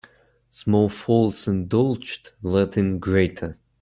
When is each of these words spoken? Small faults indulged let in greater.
Small 0.49 0.89
faults 0.89 1.47
indulged 1.47 2.31
let 2.41 2.75
in 2.75 2.97
greater. 2.97 3.55